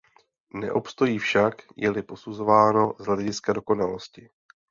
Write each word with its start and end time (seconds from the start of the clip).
Neobstojí 0.53 1.19
však, 1.19 1.61
je-li 1.75 2.01
posuzováno 2.03 2.93
z 2.99 3.05
hlediska 3.05 3.53
dokonalosti. 3.53 4.29